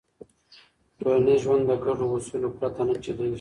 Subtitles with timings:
[0.99, 3.29] ټولنیز ژوند د ګډو اصولو پرته نه چلېږي.